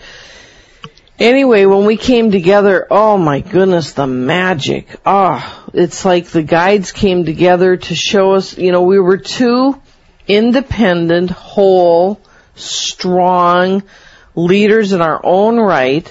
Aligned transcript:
Anyway 1.19 1.67
when 1.67 1.85
we 1.85 1.99
came 1.99 2.31
together 2.31 2.87
oh 2.91 3.19
my 3.19 3.41
goodness 3.41 3.93
the 3.93 4.07
magic. 4.07 4.89
Ah 5.05 5.67
it's 5.75 6.03
like 6.07 6.29
the 6.29 6.43
guides 6.43 6.91
came 6.91 7.27
together 7.27 7.77
to 7.77 7.95
show 7.95 8.33
us 8.33 8.57
you 8.57 8.73
know 8.73 8.85
we 8.85 8.99
were 8.99 9.19
two 9.19 9.79
independent 10.27 11.29
whole 11.29 12.23
strong 12.55 13.83
leaders 14.35 14.95
in 14.95 15.03
our 15.03 15.21
own 15.23 15.59
right 15.61 16.11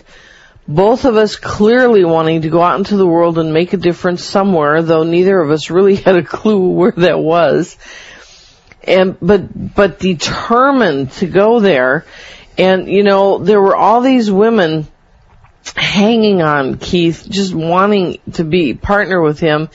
both 0.67 1.06
of 1.06 1.17
us 1.17 1.36
clearly 1.36 2.06
wanting 2.06 2.44
to 2.44 2.50
go 2.50 2.61
out 2.61 2.78
into 2.78 2.95
the 2.95 3.08
world 3.08 3.38
and 3.38 3.53
make 3.53 3.73
a 3.73 3.78
difference 3.78 4.23
somewhere, 4.23 4.81
though 4.81 5.03
neither 5.03 5.39
of 5.39 5.52
us 5.52 5.70
really 5.70 5.95
had 6.08 6.16
a 6.16 6.23
clue 6.23 6.70
where 6.70 6.92
that 6.92 7.20
was. 7.20 7.78
And, 8.86 9.17
but, 9.22 9.75
but 9.75 10.00
determined 10.00 11.11
to 11.14 11.25
go 11.25 11.59
there. 11.59 12.05
And, 12.58 12.88
you 12.88 13.03
know, 13.03 13.39
there 13.39 13.61
were 13.61 13.75
all 13.75 14.02
these 14.02 14.30
women 14.30 14.88
hanging 15.75 16.42
on 16.42 16.77
Keith, 16.77 17.25
just 17.30 17.53
wanting 17.53 18.20
to 18.33 18.44
be 18.44 18.73
partner 18.73 19.22
with 19.22 19.39
him. 19.39 19.70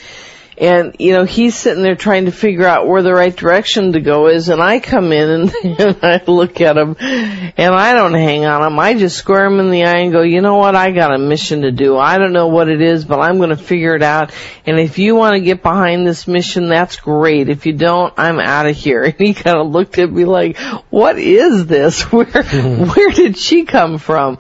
And, 0.61 0.97
you 0.99 1.13
know, 1.13 1.25
he's 1.25 1.55
sitting 1.55 1.85
there 1.85 1.95
trying 1.95 2.25
to 2.25 2.33
figure 2.33 2.67
out 2.67 2.89
where 2.89 3.03
the 3.03 3.13
right 3.13 3.35
direction 3.35 3.93
to 3.93 4.01
go 4.01 4.27
is, 4.27 4.49
and 4.49 4.61
I 4.61 4.81
come 4.81 5.13
in 5.13 5.31
and, 5.31 5.55
and 5.81 5.99
I 6.03 6.21
look 6.27 6.61
at 6.61 6.77
him, 6.77 6.97
and 6.99 7.75
I 7.75 7.95
don't 7.95 8.15
hang 8.15 8.45
on 8.45 8.67
him. 8.67 8.79
I 8.79 8.95
just 8.95 9.17
square 9.17 9.47
him 9.47 9.61
in 9.61 9.71
the 9.71 9.85
eye 9.85 9.99
and 9.99 10.13
go, 10.13 10.23
you 10.23 10.41
know 10.41 10.57
what, 10.57 10.75
I 10.75 10.91
got 10.91 11.15
a 11.15 11.19
mission 11.19 11.63
to 11.63 11.71
do. 11.71 11.97
I 11.97 12.19
don't 12.19 12.33
know 12.33 12.49
what 12.49 12.69
it 12.69 12.81
is, 12.81 13.05
but 13.05 13.21
I'm 13.21 13.39
gonna 13.39 13.57
figure 13.57 13.95
it 13.95 14.03
out. 14.03 14.33
And 14.67 14.81
if 14.81 14.99
you 14.99 15.15
wanna 15.15 15.41
get 15.41 15.63
behind 15.63 16.05
this 16.05 16.27
mission, 16.27 16.69
that's 16.69 16.97
great. 16.97 17.49
If 17.49 17.65
you 17.65 17.75
don't, 17.75 18.13
I'm 18.17 18.41
out 18.41 18.67
of 18.67 18.77
here. 18.77 19.05
And 19.19 19.27
he 19.27 19.35
kinda 19.35 19.63
looked 19.63 19.99
at 19.99 20.11
me 20.11 20.25
like, 20.25 20.59
what 20.91 21.19
is 21.19 21.67
this? 21.67 22.03
Where, 22.13 22.27
where 22.27 23.11
did 23.11 23.37
she 23.37 23.65
come 23.65 23.99
from? 23.99 24.39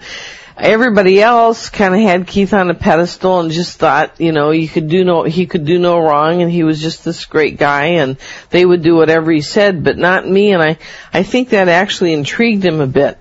Everybody 0.58 1.20
else 1.20 1.70
kind 1.70 1.94
of 1.94 2.00
had 2.00 2.26
Keith 2.26 2.52
on 2.52 2.70
a 2.70 2.74
pedestal 2.74 3.40
and 3.40 3.50
just 3.50 3.78
thought, 3.78 4.20
you 4.20 4.32
know, 4.32 4.50
you 4.50 4.68
could 4.68 4.88
do 4.88 5.04
no, 5.04 5.22
he 5.22 5.46
could 5.46 5.64
do 5.64 5.78
no 5.78 5.98
wrong 5.98 6.42
and 6.42 6.50
he 6.50 6.64
was 6.64 6.80
just 6.80 7.04
this 7.04 7.24
great 7.24 7.58
guy 7.58 7.84
and 8.00 8.16
they 8.50 8.64
would 8.64 8.82
do 8.82 8.96
whatever 8.96 9.30
he 9.30 9.40
said, 9.40 9.84
but 9.84 9.96
not 9.96 10.28
me. 10.28 10.52
And 10.52 10.62
I, 10.62 10.78
I 11.12 11.22
think 11.22 11.50
that 11.50 11.68
actually 11.68 12.12
intrigued 12.12 12.64
him 12.64 12.80
a 12.80 12.86
bit. 12.86 13.18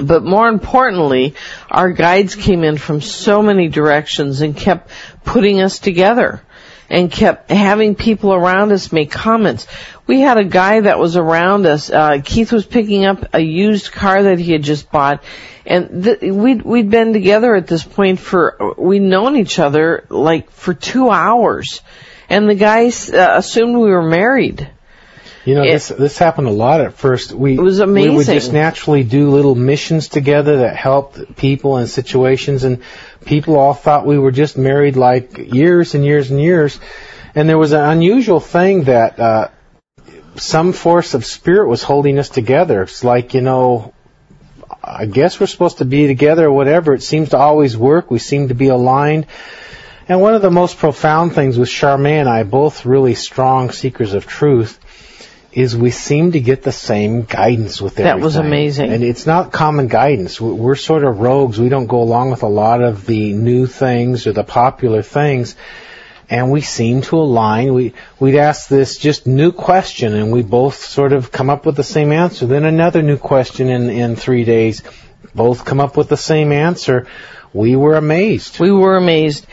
But 0.00 0.22
more 0.22 0.48
importantly, 0.48 1.34
our 1.70 1.90
guides 1.90 2.34
came 2.34 2.64
in 2.64 2.78
from 2.78 3.00
so 3.00 3.42
many 3.42 3.68
directions 3.68 4.40
and 4.40 4.56
kept 4.56 4.90
putting 5.24 5.60
us 5.60 5.78
together 5.78 6.42
and 6.90 7.10
kept 7.10 7.50
having 7.50 7.94
people 7.94 8.34
around 8.34 8.72
us 8.72 8.92
make 8.92 9.12
comments. 9.12 9.68
We 10.08 10.20
had 10.20 10.38
a 10.38 10.44
guy 10.44 10.80
that 10.80 10.98
was 10.98 11.16
around 11.16 11.64
us. 11.64 11.88
Uh, 11.88 12.20
Keith 12.22 12.52
was 12.52 12.66
picking 12.66 13.04
up 13.06 13.32
a 13.32 13.40
used 13.40 13.92
car 13.92 14.24
that 14.24 14.40
he 14.40 14.50
had 14.52 14.64
just 14.64 14.90
bought, 14.90 15.22
and 15.64 16.02
th- 16.04 16.20
we'd 16.20 16.62
we'd 16.62 16.90
been 16.90 17.12
together 17.12 17.54
at 17.54 17.68
this 17.68 17.84
point 17.84 18.18
for 18.18 18.74
we'd 18.76 19.02
known 19.02 19.36
each 19.36 19.60
other 19.60 20.04
like 20.10 20.50
for 20.50 20.74
two 20.74 21.08
hours, 21.08 21.80
and 22.28 22.48
the 22.48 22.56
guy 22.56 22.88
uh, 22.88 23.38
assumed 23.38 23.76
we 23.76 23.90
were 23.90 24.02
married. 24.02 24.68
You 25.44 25.54
know, 25.54 25.62
It- 25.62 25.72
this 25.72 25.88
this 25.88 26.18
happened 26.18 26.48
a 26.48 26.52
lot 26.52 26.80
at 26.80 26.94
first. 26.94 27.32
We 27.32 27.54
It 27.54 27.60
was 27.60 27.80
amazing. 27.80 28.10
We 28.10 28.16
would 28.18 28.26
just 28.26 28.52
naturally 28.52 29.04
do 29.04 29.30
little 29.30 29.54
missions 29.54 30.08
together 30.08 30.58
that 30.58 30.76
helped 30.76 31.36
people 31.36 31.78
and 31.78 31.88
situations, 31.88 32.64
and 32.64 32.78
people 33.24 33.56
all 33.56 33.74
thought 33.74 34.06
we 34.06 34.18
were 34.18 34.32
just 34.32 34.58
married 34.58 34.96
like 34.96 35.38
years 35.52 35.94
and 35.94 36.04
years 36.04 36.30
and 36.30 36.40
years. 36.40 36.78
And 37.34 37.48
there 37.48 37.58
was 37.58 37.72
an 37.72 37.80
unusual 37.80 38.40
thing 38.40 38.84
that 38.84 39.18
uh, 39.18 39.48
some 40.36 40.72
force 40.72 41.14
of 41.14 41.24
spirit 41.24 41.68
was 41.68 41.82
holding 41.82 42.18
us 42.18 42.28
together. 42.28 42.82
It's 42.82 43.02
like 43.02 43.32
you 43.32 43.40
know, 43.40 43.94
I 44.84 45.06
guess 45.06 45.40
we're 45.40 45.46
supposed 45.46 45.78
to 45.78 45.84
be 45.84 46.06
together 46.06 46.46
or 46.46 46.52
whatever. 46.52 46.92
It 46.92 47.02
seems 47.02 47.30
to 47.30 47.38
always 47.38 47.76
work. 47.76 48.10
We 48.10 48.18
seem 48.18 48.48
to 48.48 48.54
be 48.54 48.68
aligned. 48.68 49.26
And 50.08 50.20
one 50.20 50.34
of 50.34 50.42
the 50.42 50.50
most 50.50 50.78
profound 50.78 51.34
things 51.34 51.56
with 51.56 51.68
Charmaine 51.68 52.20
and 52.20 52.28
I, 52.28 52.42
both 52.42 52.84
really 52.84 53.14
strong 53.14 53.70
seekers 53.70 54.12
of 54.12 54.26
truth, 54.26 54.80
is 55.52 55.76
we 55.76 55.90
seem 55.90 56.32
to 56.32 56.40
get 56.40 56.62
the 56.62 56.72
same 56.72 57.22
guidance 57.22 57.80
with 57.82 57.98
everything. 57.98 58.18
That 58.20 58.24
was 58.24 58.36
amazing. 58.36 58.92
And 58.92 59.02
it's 59.02 59.26
not 59.26 59.50
common 59.52 59.88
guidance. 59.88 60.40
We- 60.40 60.52
We're 60.52 60.76
sort 60.76 61.04
of 61.04 61.18
rogues. 61.20 61.58
We 61.58 61.68
don't 61.68 61.86
go 61.86 62.02
along 62.02 62.30
with 62.30 62.42
a 62.44 62.48
lot 62.48 62.82
of 62.82 63.04
the 63.06 63.32
new 63.32 63.66
things 63.66 64.26
or 64.26 64.32
the 64.32 64.44
popular 64.44 65.02
things. 65.02 65.56
And 66.28 66.52
we 66.52 66.60
seem 66.60 67.02
to 67.02 67.16
align. 67.16 67.74
We, 67.74 67.94
we'd 68.20 68.36
ask 68.36 68.68
this 68.68 68.96
just 68.96 69.26
new 69.26 69.50
question 69.50 70.14
and 70.14 70.30
we 70.30 70.42
both 70.42 70.76
sort 70.84 71.12
of 71.12 71.32
come 71.32 71.50
up 71.50 71.66
with 71.66 71.74
the 71.74 71.82
same 71.82 72.12
answer. 72.12 72.46
Then 72.46 72.64
another 72.64 73.02
new 73.02 73.16
question 73.18 73.68
in, 73.68 73.90
in 73.90 74.14
three 74.14 74.44
days. 74.44 74.82
Both 75.34 75.64
come 75.64 75.80
up 75.80 75.96
with 75.96 76.08
the 76.08 76.16
same 76.16 76.52
answer. 76.52 77.08
We 77.52 77.74
were 77.74 77.96
amazed. 77.96 78.60
We 78.60 78.70
were 78.70 78.96
amazed. 78.96 79.46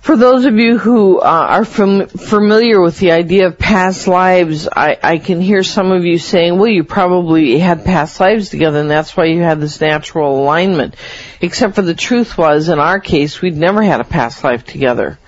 For 0.00 0.16
those 0.16 0.46
of 0.46 0.56
you 0.56 0.78
who 0.78 1.18
uh, 1.18 1.24
are 1.24 1.64
fam- 1.66 2.08
familiar 2.08 2.80
with 2.80 2.98
the 2.98 3.12
idea 3.12 3.46
of 3.46 3.58
past 3.58 4.08
lives, 4.08 4.66
I, 4.66 4.96
I 5.02 5.18
can 5.18 5.42
hear 5.42 5.62
some 5.62 5.92
of 5.92 6.06
you 6.06 6.16
saying, 6.16 6.58
well, 6.58 6.68
you 6.70 6.84
probably 6.84 7.58
had 7.58 7.84
past 7.84 8.18
lives 8.18 8.48
together 8.48 8.80
and 8.80 8.90
that's 8.90 9.14
why 9.14 9.26
you 9.26 9.42
had 9.42 9.60
this 9.60 9.80
natural 9.80 10.40
alignment. 10.40 10.96
Except 11.42 11.74
for 11.74 11.82
the 11.82 11.94
truth 11.94 12.38
was, 12.38 12.70
in 12.70 12.78
our 12.78 12.98
case, 12.98 13.42
we'd 13.42 13.58
never 13.58 13.82
had 13.82 14.00
a 14.00 14.04
past 14.04 14.42
life 14.42 14.64
together. 14.64 15.18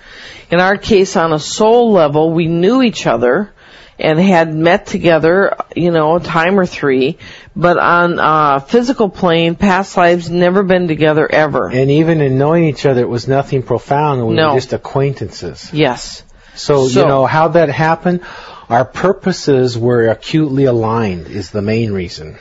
In 0.49 0.59
our 0.59 0.77
case, 0.77 1.15
on 1.15 1.33
a 1.33 1.39
soul 1.39 1.91
level, 1.91 2.33
we 2.33 2.47
knew 2.47 2.81
each 2.81 3.05
other 3.05 3.53
and 3.99 4.19
had 4.19 4.53
met 4.53 4.87
together, 4.87 5.55
you 5.75 5.91
know, 5.91 6.15
a 6.15 6.19
time 6.19 6.59
or 6.59 6.65
three, 6.65 7.17
but 7.55 7.77
on 7.77 8.19
uh 8.19 8.59
physical 8.59 9.09
plane, 9.09 9.55
past 9.55 9.95
lives 9.97 10.29
never 10.29 10.63
been 10.63 10.87
together 10.87 11.29
ever. 11.31 11.69
And 11.69 11.91
even 11.91 12.21
in 12.21 12.37
knowing 12.37 12.65
each 12.65 12.85
other, 12.85 13.01
it 13.01 13.09
was 13.09 13.27
nothing 13.27 13.63
profound. 13.63 14.25
We 14.27 14.35
No. 14.35 14.49
were 14.49 14.55
just 14.55 14.73
acquaintances. 14.73 15.69
Yes. 15.73 16.23
So, 16.55 16.87
So- 16.87 17.01
you 17.01 17.07
know, 17.07 17.25
how 17.25 17.49
that 17.49 17.69
happened, 17.69 18.21
our 18.69 18.85
purposes 18.85 19.77
were 19.77 20.07
acutely 20.07 20.65
aligned 20.65 21.27
is 21.27 21.51
the 21.51 21.61
main 21.61 21.91
reason. 21.91 22.37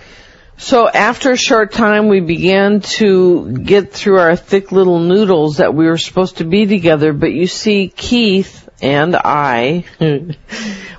So 0.59 0.89
after 0.89 1.33
a 1.33 1.37
short 1.37 1.73
time, 1.73 2.09
we 2.09 2.21
began 2.21 2.81
to 2.99 3.51
get 3.65 3.93
through 3.93 4.19
our 4.21 4.37
thick 4.37 4.71
little 4.71 5.01
noodles 5.01 5.57
that 5.57 5.75
we 5.75 5.87
were 5.87 5.99
supposed 5.99 6.37
to 6.37 6.45
be 6.45 6.67
together. 6.67 7.13
But 7.13 7.33
you 7.33 7.49
see, 7.49 7.89
Keith 7.89 8.69
and 8.83 9.15
I, 9.15 9.85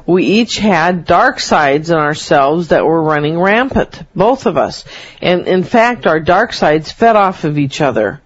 we 0.05 0.25
each 0.25 0.57
had 0.57 1.05
dark 1.05 1.41
sides 1.41 1.89
in 1.89 1.97
ourselves 1.97 2.69
that 2.69 2.85
were 2.85 3.03
running 3.03 3.37
rampant, 3.37 4.01
both 4.15 4.45
of 4.45 4.57
us. 4.57 4.85
And 5.21 5.47
in 5.47 5.63
fact, 5.63 6.07
our 6.07 6.21
dark 6.21 6.53
sides 6.53 6.91
fed 6.91 7.17
off 7.17 7.43
of 7.43 7.57
each 7.57 7.81
other. 7.81 8.21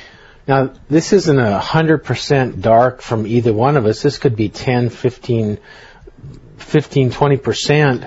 Now, 0.47 0.73
this 0.89 1.13
isn't 1.13 1.39
a 1.39 1.59
hundred 1.59 2.05
percent 2.05 2.61
dark 2.61 3.03
from 3.03 3.27
either 3.27 3.53
one 3.53 3.77
of 3.77 3.87
us. 3.87 4.03
This 4.03 4.19
could 4.19 4.37
be 4.37 4.49
10, 4.49 4.91
15, 4.91 5.59
15, 6.59 7.11
20 7.11 7.37
percent, 7.37 8.07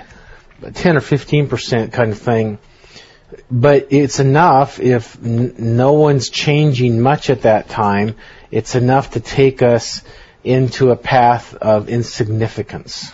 10 0.72 0.96
or 0.96 1.00
15 1.00 1.48
percent 1.48 1.92
kind 1.92 2.12
of 2.12 2.18
thing. 2.18 2.58
But 3.50 3.88
it's 3.90 4.20
enough 4.20 4.78
if 4.80 5.16
n- 5.24 5.54
no 5.58 5.94
one's 5.94 6.28
changing 6.28 7.00
much 7.00 7.30
at 7.30 7.42
that 7.42 7.68
time. 7.68 8.16
It's 8.50 8.74
enough 8.74 9.12
to 9.12 9.20
take 9.20 9.62
us 9.62 10.02
into 10.44 10.90
a 10.90 10.96
path 10.96 11.54
of 11.54 11.88
insignificance. 11.88 13.12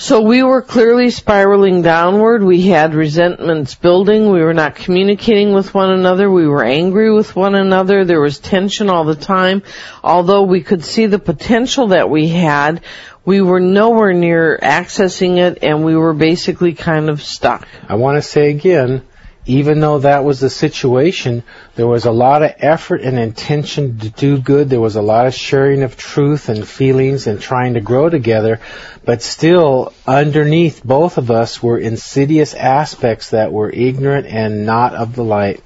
So 0.00 0.22
we 0.22 0.42
were 0.42 0.62
clearly 0.62 1.10
spiraling 1.10 1.82
downward. 1.82 2.42
We 2.42 2.62
had 2.62 2.94
resentments 2.94 3.74
building. 3.74 4.30
We 4.30 4.40
were 4.40 4.54
not 4.54 4.74
communicating 4.74 5.52
with 5.52 5.74
one 5.74 5.90
another. 5.90 6.30
We 6.30 6.48
were 6.48 6.64
angry 6.64 7.12
with 7.12 7.36
one 7.36 7.54
another. 7.54 8.06
There 8.06 8.22
was 8.22 8.38
tension 8.38 8.88
all 8.88 9.04
the 9.04 9.14
time. 9.14 9.62
Although 10.02 10.44
we 10.44 10.62
could 10.62 10.86
see 10.86 11.04
the 11.04 11.18
potential 11.18 11.88
that 11.88 12.08
we 12.08 12.28
had, 12.28 12.82
we 13.26 13.42
were 13.42 13.60
nowhere 13.60 14.14
near 14.14 14.58
accessing 14.62 15.36
it 15.36 15.58
and 15.62 15.84
we 15.84 15.94
were 15.94 16.14
basically 16.14 16.72
kind 16.72 17.10
of 17.10 17.22
stuck. 17.22 17.68
I 17.86 17.96
want 17.96 18.16
to 18.16 18.22
say 18.22 18.48
again, 18.48 19.02
even 19.46 19.80
though 19.80 20.00
that 20.00 20.24
was 20.24 20.40
the 20.40 20.50
situation, 20.50 21.42
there 21.74 21.86
was 21.86 22.04
a 22.04 22.12
lot 22.12 22.42
of 22.42 22.52
effort 22.58 23.00
and 23.00 23.18
intention 23.18 23.98
to 23.98 24.10
do 24.10 24.38
good. 24.38 24.68
There 24.68 24.80
was 24.80 24.96
a 24.96 25.02
lot 25.02 25.26
of 25.26 25.34
sharing 25.34 25.82
of 25.82 25.96
truth 25.96 26.48
and 26.48 26.66
feelings 26.66 27.26
and 27.26 27.40
trying 27.40 27.74
to 27.74 27.80
grow 27.80 28.10
together. 28.10 28.60
But 29.04 29.22
still, 29.22 29.92
underneath 30.06 30.84
both 30.84 31.16
of 31.16 31.30
us 31.30 31.62
were 31.62 31.78
insidious 31.78 32.54
aspects 32.54 33.30
that 33.30 33.52
were 33.52 33.70
ignorant 33.70 34.26
and 34.26 34.66
not 34.66 34.94
of 34.94 35.16
the 35.16 35.24
light. 35.24 35.64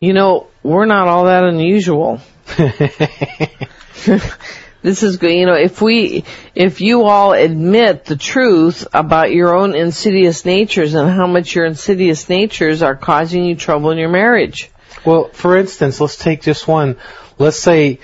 You 0.00 0.12
know, 0.12 0.48
we're 0.62 0.86
not 0.86 1.08
all 1.08 1.24
that 1.24 1.44
unusual. 1.44 2.20
This 4.82 5.02
is 5.02 5.18
good. 5.18 5.32
You 5.32 5.46
know, 5.46 5.54
if 5.54 5.82
we, 5.82 6.24
if 6.54 6.80
you 6.80 7.04
all 7.04 7.32
admit 7.32 8.06
the 8.06 8.16
truth 8.16 8.86
about 8.94 9.30
your 9.30 9.54
own 9.54 9.74
insidious 9.74 10.44
natures 10.44 10.94
and 10.94 11.10
how 11.10 11.26
much 11.26 11.54
your 11.54 11.66
insidious 11.66 12.28
natures 12.28 12.82
are 12.82 12.96
causing 12.96 13.44
you 13.44 13.56
trouble 13.56 13.90
in 13.90 13.98
your 13.98 14.08
marriage. 14.08 14.70
Well, 15.04 15.28
for 15.28 15.56
instance, 15.56 16.00
let's 16.00 16.16
take 16.16 16.42
just 16.42 16.66
one. 16.66 16.96
Let's 17.38 17.58
say 17.58 18.00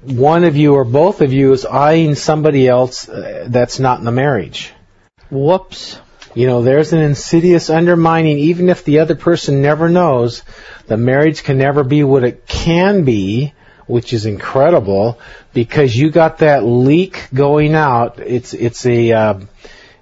one 0.00 0.44
of 0.44 0.56
you 0.56 0.74
or 0.74 0.84
both 0.84 1.22
of 1.22 1.32
you 1.32 1.52
is 1.52 1.64
eyeing 1.64 2.14
somebody 2.14 2.68
else 2.68 3.08
uh, 3.08 3.46
that's 3.48 3.78
not 3.78 3.98
in 3.98 4.04
the 4.04 4.12
marriage. 4.12 4.72
Whoops. 5.30 5.98
You 6.34 6.46
know, 6.46 6.62
there's 6.62 6.92
an 6.92 7.00
insidious 7.00 7.68
undermining, 7.68 8.38
even 8.38 8.70
if 8.70 8.84
the 8.84 9.00
other 9.00 9.14
person 9.14 9.60
never 9.60 9.88
knows, 9.88 10.42
the 10.86 10.96
marriage 10.96 11.42
can 11.42 11.58
never 11.58 11.84
be 11.84 12.04
what 12.04 12.24
it 12.24 12.46
can 12.46 13.04
be, 13.04 13.52
which 13.86 14.12
is 14.12 14.26
incredible, 14.26 15.18
because 15.52 15.96
you 15.96 16.10
got 16.10 16.38
that 16.38 16.64
leak 16.64 17.28
going 17.32 17.74
out. 17.74 18.18
It's, 18.18 18.54
it's 18.54 18.86
a, 18.86 19.12
uh, 19.12 19.40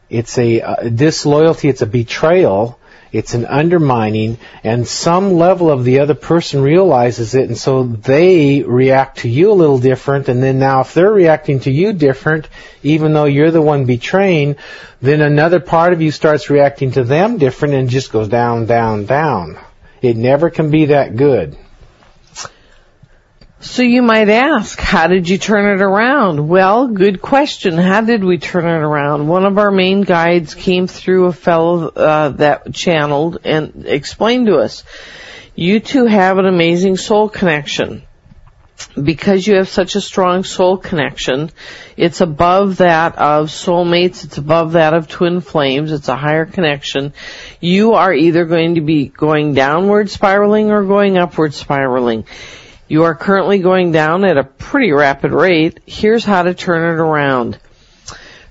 it's 0.08 0.38
a 0.38 0.60
uh, 0.60 0.88
disloyalty, 0.88 1.68
it's 1.68 1.82
a 1.82 1.86
betrayal, 1.86 2.78
it's 3.12 3.34
an 3.34 3.44
undermining, 3.46 4.38
and 4.62 4.86
some 4.86 5.32
level 5.32 5.70
of 5.70 5.84
the 5.84 5.98
other 5.98 6.14
person 6.14 6.62
realizes 6.62 7.34
it, 7.34 7.48
and 7.48 7.58
so 7.58 7.82
they 7.82 8.62
react 8.62 9.18
to 9.18 9.28
you 9.28 9.50
a 9.50 9.54
little 9.54 9.80
different, 9.80 10.28
and 10.28 10.42
then 10.42 10.58
now 10.58 10.80
if 10.80 10.94
they're 10.94 11.12
reacting 11.12 11.60
to 11.60 11.72
you 11.72 11.92
different, 11.92 12.48
even 12.82 13.12
though 13.12 13.24
you're 13.24 13.50
the 13.50 13.62
one 13.62 13.84
betraying, 13.84 14.56
then 15.02 15.20
another 15.20 15.58
part 15.58 15.92
of 15.92 16.00
you 16.02 16.12
starts 16.12 16.50
reacting 16.50 16.92
to 16.92 17.02
them 17.02 17.38
different 17.38 17.74
and 17.74 17.90
just 17.90 18.12
goes 18.12 18.28
down, 18.28 18.66
down, 18.66 19.06
down. 19.06 19.58
It 20.02 20.16
never 20.16 20.48
can 20.50 20.70
be 20.70 20.86
that 20.86 21.16
good. 21.16 21.56
So 23.62 23.82
you 23.82 24.00
might 24.00 24.30
ask, 24.30 24.80
how 24.80 25.06
did 25.06 25.28
you 25.28 25.36
turn 25.36 25.78
it 25.78 25.82
around? 25.82 26.48
Well, 26.48 26.88
good 26.88 27.20
question. 27.20 27.76
How 27.76 28.00
did 28.00 28.24
we 28.24 28.38
turn 28.38 28.64
it 28.64 28.82
around? 28.82 29.28
One 29.28 29.44
of 29.44 29.58
our 29.58 29.70
main 29.70 30.00
guides 30.00 30.54
came 30.54 30.86
through 30.86 31.26
a 31.26 31.32
fellow 31.34 31.88
uh, 31.88 32.30
that 32.30 32.72
channeled 32.72 33.40
and 33.44 33.84
explained 33.86 34.46
to 34.46 34.56
us, 34.56 34.82
you 35.54 35.78
two 35.78 36.06
have 36.06 36.38
an 36.38 36.46
amazing 36.46 36.96
soul 36.96 37.28
connection. 37.28 38.02
Because 39.00 39.46
you 39.46 39.56
have 39.56 39.68
such 39.68 39.94
a 39.94 40.00
strong 40.00 40.42
soul 40.42 40.78
connection, 40.78 41.50
it's 41.98 42.22
above 42.22 42.78
that 42.78 43.18
of 43.18 43.48
soulmates, 43.48 44.24
it's 44.24 44.38
above 44.38 44.72
that 44.72 44.94
of 44.94 45.06
twin 45.06 45.42
flames, 45.42 45.92
it's 45.92 46.08
a 46.08 46.16
higher 46.16 46.46
connection. 46.46 47.12
You 47.60 47.92
are 47.92 48.14
either 48.14 48.46
going 48.46 48.76
to 48.76 48.80
be 48.80 49.08
going 49.08 49.52
downward 49.52 50.08
spiraling 50.08 50.70
or 50.70 50.82
going 50.84 51.18
upward 51.18 51.52
spiraling. 51.52 52.24
You 52.90 53.04
are 53.04 53.14
currently 53.14 53.60
going 53.60 53.92
down 53.92 54.24
at 54.24 54.36
a 54.36 54.42
pretty 54.42 54.90
rapid 54.90 55.30
rate. 55.30 55.78
Here's 55.86 56.24
how 56.24 56.42
to 56.42 56.54
turn 56.54 56.92
it 56.92 57.00
around. 57.00 57.56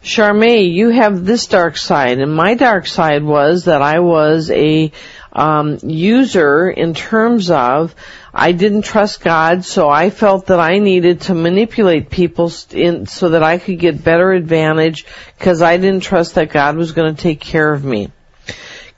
Charmaine, 0.02 0.72
you 0.72 0.92
have 0.92 1.26
this 1.26 1.48
dark 1.48 1.76
side, 1.76 2.20
and 2.20 2.34
my 2.34 2.54
dark 2.54 2.88
side 2.88 3.22
was 3.22 3.66
that 3.66 3.82
I 3.82 4.00
was 4.00 4.50
a 4.50 4.94
um, 5.34 5.80
user 5.84 6.70
in 6.70 6.94
terms 6.94 7.52
of 7.52 7.94
I 8.34 8.54
didn't 8.54 8.84
trust 8.84 9.20
God, 9.20 9.66
so 9.66 9.90
I 9.90 10.10
felt 10.10 10.46
that 10.46 10.62
I 10.62 10.80
needed 10.80 11.20
to 11.24 11.34
manipulate 11.34 12.10
people 12.10 12.50
in, 12.72 13.08
so 13.08 13.32
that 13.32 13.44
I 13.44 13.58
could 13.58 13.78
get 13.78 14.06
better 14.06 14.32
advantage 14.32 15.06
because 15.38 15.62
I 15.62 15.76
didn't 15.76 16.04
trust 16.04 16.36
that 16.36 16.50
God 16.50 16.78
was 16.78 16.94
going 16.94 17.14
to 17.14 17.22
take 17.22 17.42
care 17.42 17.74
of 17.74 17.84
me. 17.84 18.10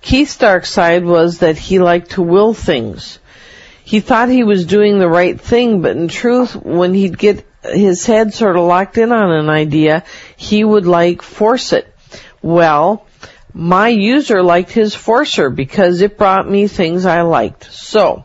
Keith's 0.02 0.38
dark 0.38 0.68
side 0.68 1.04
was 1.04 1.40
that 1.40 1.58
he 1.58 1.80
liked 1.80 2.12
to 2.12 2.22
will 2.22 2.54
things 2.54 3.18
he 3.92 4.00
thought 4.00 4.30
he 4.30 4.46
was 4.46 4.66
doing 4.66 5.00
the 5.00 5.10
right 5.10 5.38
thing, 5.38 5.82
but 5.82 5.98
in 5.98 6.08
truth, 6.08 6.56
when 6.56 6.94
he'd 6.94 7.18
get 7.18 7.46
his 7.62 8.06
head 8.06 8.34
sort 8.34 8.56
of 8.56 8.64
locked 8.64 8.98
in 8.98 9.12
on 9.12 9.34
an 9.34 9.50
idea, 9.50 10.06
he 10.38 10.64
would 10.64 10.88
like 10.88 11.22
force 11.22 11.74
it. 11.74 11.94
Well, 12.42 13.06
my 13.54 13.90
user 13.90 14.44
liked 14.44 14.72
his 14.72 14.96
forcer 14.96 15.50
because 15.50 16.00
it 16.00 16.18
brought 16.18 16.50
me 16.50 16.68
things 16.68 17.06
I 17.06 17.24
liked. 17.24 17.66
So, 17.70 18.24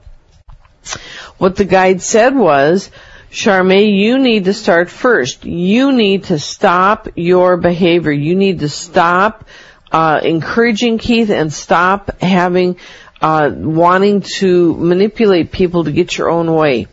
what 1.37 1.57
the 1.57 1.65
guide 1.65 2.01
said 2.01 2.37
was, 2.37 2.89
Charmaine, 3.33 3.99
you 3.99 4.21
need 4.21 4.45
to 4.45 4.55
start 4.55 4.89
first. 4.89 5.45
You 5.45 5.91
need 5.91 6.27
to 6.27 6.39
stop 6.39 7.09
your 7.17 7.57
behavior. 7.57 8.13
You 8.13 8.37
need 8.37 8.61
to 8.61 8.69
stop 8.69 9.45
uh, 9.91 10.21
encouraging 10.23 10.99
Keith 10.99 11.31
and 11.31 11.53
stop 11.53 12.21
having 12.21 12.77
uh, 13.21 13.51
wanting 13.55 14.23
to 14.39 14.75
manipulate 14.77 15.53
people 15.53 15.85
to 15.85 15.93
get 15.93 16.17
your 16.17 16.31
own 16.31 16.53
way. 16.53 16.87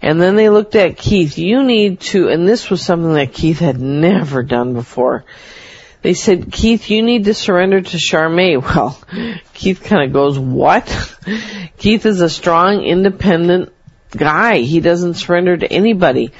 And 0.00 0.20
then 0.20 0.34
they 0.34 0.48
looked 0.48 0.74
at 0.74 0.96
Keith. 0.96 1.38
You 1.38 1.62
need 1.62 2.00
to, 2.00 2.28
and 2.28 2.46
this 2.46 2.68
was 2.68 2.84
something 2.84 3.14
that 3.14 3.32
Keith 3.32 3.60
had 3.60 3.80
never 3.80 4.42
done 4.42 4.74
before. 4.74 5.24
They 6.02 6.14
said, 6.14 6.50
Keith, 6.50 6.90
you 6.90 7.02
need 7.02 7.26
to 7.26 7.34
surrender 7.34 7.80
to 7.80 7.96
Charmaine. 7.96 8.62
Well, 8.74 8.98
Keith 9.54 9.84
kind 9.84 10.02
of 10.02 10.12
goes, 10.12 10.36
what? 10.36 11.16
Keith 11.78 12.04
is 12.06 12.20
a 12.20 12.28
strong, 12.28 12.82
independent 12.82 13.72
guy. 14.10 14.58
He 14.58 14.80
doesn't 14.80 15.14
surrender 15.14 15.56
to 15.56 15.72
anybody. 15.72 16.32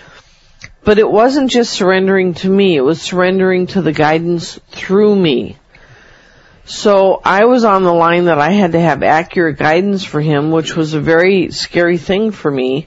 But 0.85 0.99
it 0.99 1.09
wasn't 1.09 1.51
just 1.51 1.73
surrendering 1.73 2.35
to 2.35 2.49
me, 2.49 2.77
it 2.77 2.81
was 2.81 3.01
surrendering 3.01 3.69
to 3.69 3.83
the 3.83 3.93
guidance 3.93 4.59
through 4.71 5.15
me. 5.15 5.57
So 6.65 7.21
I 7.25 7.47
was 7.47 7.65
on 7.65 7.83
the 7.83 7.93
line 7.93 8.27
that 8.27 8.39
I 8.39 8.51
had 8.51 8.73
to 8.73 8.81
have 8.81 9.03
accurate 9.03 9.59
guidance 9.59 10.05
for 10.05 10.21
him, 10.21 10.53
which 10.53 10.77
was 10.77 10.95
a 10.95 11.01
very 11.01 11.51
scary 11.51 11.99
thing 11.99 12.31
for 12.31 12.51
me. 12.51 12.87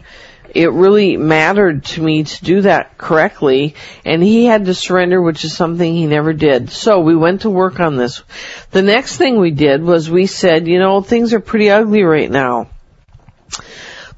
It 0.54 0.72
really 0.72 1.18
mattered 1.18 1.84
to 1.86 2.02
me 2.02 2.24
to 2.24 2.46
do 2.46 2.62
that 2.62 2.98
correctly, 2.98 3.76
and 4.06 4.24
he 4.24 4.46
had 4.46 4.66
to 4.66 4.74
surrender, 4.74 5.22
which 5.22 5.44
is 5.44 5.54
something 5.54 5.94
he 5.94 6.06
never 6.06 6.32
did. 6.32 6.70
So 6.70 7.02
we 7.02 7.14
went 7.14 7.42
to 7.42 7.50
work 7.50 7.82
on 7.82 7.98
this. 7.98 8.24
The 8.72 8.82
next 8.82 9.18
thing 9.18 9.38
we 9.38 9.52
did 9.52 9.84
was 9.84 10.10
we 10.10 10.28
said, 10.28 10.66
you 10.66 10.80
know, 10.80 11.02
things 11.02 11.34
are 11.34 11.42
pretty 11.42 11.70
ugly 11.70 12.04
right 12.04 12.32
now. 12.32 12.70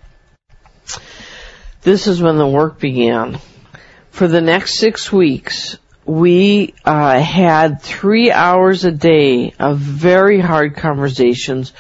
this 1.82 2.08
is 2.08 2.22
when 2.22 2.38
the 2.38 2.48
work 2.48 2.80
began. 2.80 3.40
For 4.12 4.28
the 4.28 4.42
next 4.42 4.78
six 4.78 5.12
weeks, 5.12 5.78
we 6.06 6.74
uh, 6.84 7.20
had 7.20 7.82
three 7.82 8.32
hours 8.32 8.84
a 8.84 8.92
day 8.92 9.54
of 9.60 9.78
very 9.78 10.40
hard 10.40 10.76
conversations 10.76 11.72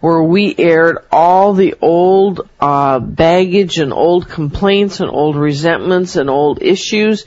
where 0.00 0.22
we 0.22 0.54
aired 0.56 0.98
all 1.10 1.52
the 1.52 1.74
old 1.80 2.48
uh, 2.60 2.98
baggage 2.98 3.78
and 3.78 3.92
old 3.92 4.28
complaints 4.28 5.00
and 5.00 5.10
old 5.10 5.36
resentments 5.36 6.16
and 6.16 6.30
old 6.30 6.62
issues 6.62 7.24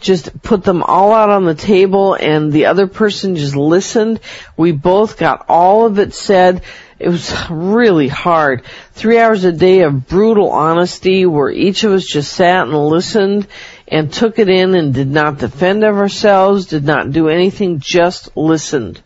just 0.00 0.42
put 0.42 0.62
them 0.62 0.82
all 0.82 1.12
out 1.12 1.30
on 1.30 1.44
the 1.44 1.54
table 1.54 2.14
and 2.14 2.52
the 2.52 2.66
other 2.66 2.86
person 2.86 3.36
just 3.36 3.56
listened. 3.56 4.20
We 4.56 4.72
both 4.72 5.18
got 5.18 5.46
all 5.48 5.86
of 5.86 5.98
it 5.98 6.14
said. 6.14 6.62
It 6.98 7.08
was 7.08 7.32
really 7.50 8.08
hard. 8.08 8.62
Three 8.92 9.18
hours 9.18 9.44
a 9.44 9.52
day 9.52 9.82
of 9.82 10.08
brutal 10.08 10.50
honesty 10.50 11.26
where 11.26 11.50
each 11.50 11.84
of 11.84 11.92
us 11.92 12.04
just 12.04 12.32
sat 12.32 12.66
and 12.66 12.76
listened 12.88 13.46
and 13.86 14.12
took 14.12 14.38
it 14.38 14.48
in 14.48 14.74
and 14.74 14.92
did 14.92 15.08
not 15.08 15.38
defend 15.38 15.84
of 15.84 15.96
ourselves, 15.96 16.66
did 16.66 16.84
not 16.84 17.12
do 17.12 17.28
anything, 17.28 17.78
just 17.78 18.36
listened. 18.36 19.00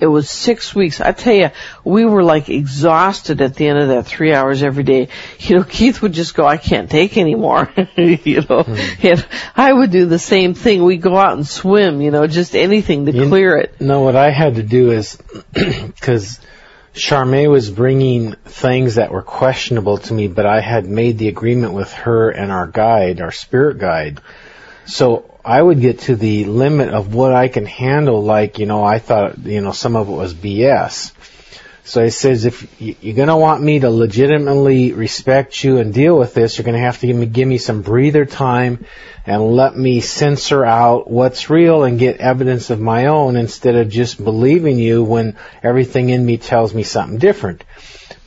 It 0.00 0.06
was 0.06 0.30
six 0.30 0.74
weeks. 0.76 1.00
I 1.00 1.10
tell 1.10 1.34
you, 1.34 1.50
we 1.84 2.04
were 2.04 2.22
like 2.22 2.48
exhausted 2.48 3.42
at 3.42 3.56
the 3.56 3.66
end 3.66 3.80
of 3.80 3.88
that 3.88 4.06
three 4.06 4.32
hours 4.32 4.62
every 4.62 4.84
day. 4.84 5.08
You 5.40 5.56
know, 5.56 5.64
Keith 5.64 6.00
would 6.02 6.12
just 6.12 6.34
go, 6.36 6.46
I 6.46 6.56
can't 6.56 6.88
take 6.88 7.18
anymore. 7.18 7.68
you 7.96 8.42
know, 8.48 8.62
Hmm. 8.62 9.06
and 9.06 9.26
I 9.56 9.72
would 9.72 9.90
do 9.90 10.06
the 10.06 10.18
same 10.20 10.54
thing. 10.54 10.84
We'd 10.84 11.02
go 11.02 11.16
out 11.16 11.32
and 11.36 11.46
swim, 11.46 12.00
you 12.00 12.12
know, 12.12 12.26
just 12.28 12.54
anything 12.54 13.06
to 13.06 13.12
You- 13.12 13.26
clear 13.28 13.56
it. 13.56 13.80
No, 13.80 14.00
what 14.02 14.14
I 14.16 14.30
had 14.30 14.54
to 14.54 14.62
do 14.62 14.92
is 14.92 15.18
because 15.52 16.38
Charmaine 16.98 17.50
was 17.50 17.70
bringing 17.70 18.32
things 18.44 18.96
that 18.96 19.12
were 19.12 19.22
questionable 19.22 19.98
to 19.98 20.12
me, 20.12 20.28
but 20.28 20.46
I 20.46 20.60
had 20.60 20.86
made 20.86 21.18
the 21.18 21.28
agreement 21.28 21.72
with 21.72 21.92
her 21.92 22.30
and 22.30 22.52
our 22.52 22.66
guide, 22.66 23.20
our 23.20 23.32
spirit 23.32 23.78
guide. 23.78 24.20
So 24.84 25.38
I 25.44 25.62
would 25.62 25.80
get 25.80 26.00
to 26.00 26.16
the 26.16 26.44
limit 26.44 26.90
of 26.90 27.14
what 27.14 27.32
I 27.32 27.48
can 27.48 27.66
handle. 27.66 28.22
Like 28.22 28.58
you 28.58 28.66
know, 28.66 28.82
I 28.82 28.98
thought 28.98 29.38
you 29.38 29.60
know 29.60 29.72
some 29.72 29.96
of 29.96 30.08
it 30.08 30.12
was 30.12 30.34
BS. 30.34 31.12
So 31.88 32.04
he 32.04 32.10
says, 32.10 32.44
if 32.44 32.68
you're 32.78 33.14
going 33.14 33.28
to 33.28 33.36
want 33.38 33.62
me 33.62 33.80
to 33.80 33.88
legitimately 33.88 34.92
respect 34.92 35.64
you 35.64 35.78
and 35.78 35.94
deal 35.94 36.18
with 36.18 36.34
this, 36.34 36.58
you're 36.58 36.66
going 36.66 36.76
to 36.76 36.82
have 36.82 37.00
to 37.00 37.06
give 37.06 37.16
me, 37.16 37.24
give 37.24 37.48
me 37.48 37.56
some 37.56 37.80
breather 37.80 38.26
time 38.26 38.84
and 39.24 39.56
let 39.56 39.74
me 39.74 40.00
censor 40.00 40.66
out 40.66 41.10
what's 41.10 41.48
real 41.48 41.84
and 41.84 41.98
get 41.98 42.18
evidence 42.18 42.68
of 42.68 42.78
my 42.78 43.06
own 43.06 43.36
instead 43.36 43.74
of 43.74 43.88
just 43.88 44.22
believing 44.22 44.78
you 44.78 45.02
when 45.02 45.38
everything 45.62 46.10
in 46.10 46.26
me 46.26 46.36
tells 46.36 46.74
me 46.74 46.82
something 46.82 47.16
different. 47.16 47.64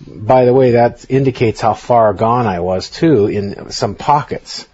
By 0.08 0.46
the 0.46 0.56
way, 0.56 0.72
that 0.72 1.06
indicates 1.08 1.62
how 1.62 1.76
far 1.76 2.16
gone 2.16 2.48
I 2.48 2.62
was 2.62 2.90
too 2.90 3.28
in 3.28 3.70
some 3.70 3.94
pockets. 3.94 4.68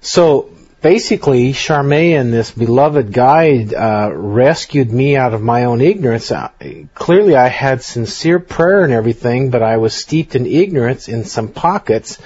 So 0.00 0.50
basically, 0.82 1.52
Charmaine 1.52 2.20
and 2.20 2.32
this 2.32 2.50
beloved 2.50 3.12
guide 3.12 3.72
uh, 3.72 4.10
rescued 4.12 4.92
me 4.92 5.16
out 5.16 5.32
of 5.32 5.40
my 5.40 5.64
own 5.64 5.80
ignorance. 5.80 6.30
Uh, 6.30 6.50
clearly, 6.94 7.36
I 7.36 7.48
had 7.48 7.82
sincere 7.82 8.40
prayer 8.40 8.84
and 8.84 8.92
everything, 8.92 9.50
but 9.50 9.62
I 9.62 9.78
was 9.78 9.94
steeped 9.94 10.34
in 10.34 10.46
ignorance 10.46 11.08
in 11.08 11.24
some 11.24 11.48
pockets. 11.48 12.18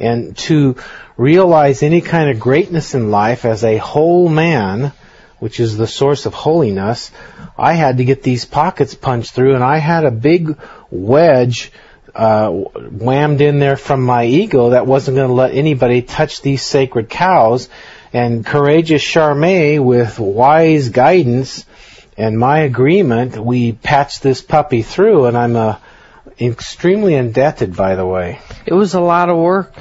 And 0.00 0.36
to 0.38 0.76
realize 1.16 1.82
any 1.82 2.00
kind 2.00 2.30
of 2.30 2.40
greatness 2.40 2.94
in 2.94 3.10
life 3.10 3.44
as 3.44 3.62
a 3.62 3.76
whole 3.76 4.28
man, 4.28 4.92
which 5.38 5.60
is 5.60 5.76
the 5.76 5.86
source 5.86 6.26
of 6.26 6.34
holiness, 6.34 7.10
I 7.58 7.74
had 7.74 7.98
to 7.98 8.04
get 8.04 8.22
these 8.22 8.46
pockets 8.46 8.94
punched 8.94 9.32
through, 9.32 9.54
and 9.54 9.62
I 9.62 9.76
had 9.76 10.04
a 10.04 10.10
big 10.10 10.56
wedge 10.90 11.70
uh, 12.14 12.50
whammed 12.50 13.40
in 13.40 13.58
there 13.58 13.76
from 13.76 14.02
my 14.02 14.24
ego 14.24 14.70
that 14.70 14.86
wasn't 14.86 15.16
going 15.16 15.28
to 15.28 15.34
let 15.34 15.54
anybody 15.54 16.02
touch 16.02 16.42
these 16.42 16.62
sacred 16.62 17.08
cows. 17.08 17.68
And 18.12 18.44
courageous 18.44 19.02
Charmaine, 19.02 19.84
with 19.84 20.18
wise 20.18 20.88
guidance 20.88 21.64
and 22.16 22.38
my 22.38 22.60
agreement, 22.60 23.36
we 23.36 23.72
patched 23.72 24.22
this 24.22 24.42
puppy 24.42 24.82
through, 24.82 25.26
and 25.26 25.38
I'm 25.38 25.56
uh, 25.56 25.76
extremely 26.40 27.14
indebted, 27.14 27.76
by 27.76 27.94
the 27.94 28.06
way. 28.06 28.40
It 28.66 28.74
was 28.74 28.94
a 28.94 29.00
lot 29.00 29.28
of 29.28 29.36
work. 29.36 29.72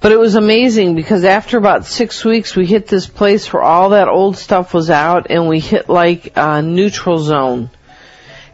But 0.00 0.12
it 0.12 0.18
was 0.18 0.34
amazing 0.34 0.96
because 0.96 1.24
after 1.24 1.56
about 1.56 1.86
six 1.86 2.26
weeks 2.26 2.54
we 2.54 2.66
hit 2.66 2.86
this 2.86 3.06
place 3.06 3.50
where 3.50 3.62
all 3.62 3.90
that 3.90 4.08
old 4.08 4.36
stuff 4.36 4.74
was 4.74 4.90
out 4.90 5.28
and 5.30 5.48
we 5.48 5.60
hit 5.60 5.88
like 5.88 6.32
a 6.36 6.60
neutral 6.60 7.16
zone. 7.16 7.70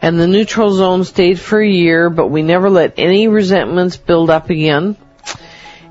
And 0.02 0.18
the 0.18 0.26
neutral 0.26 0.72
zone 0.72 1.04
stayed 1.04 1.38
for 1.38 1.60
a 1.60 1.68
year, 1.68 2.08
but 2.08 2.28
we 2.28 2.42
never 2.42 2.70
let 2.70 2.94
any 2.96 3.28
resentments 3.28 3.96
build 3.96 4.30
up 4.30 4.48
again. 4.48 4.96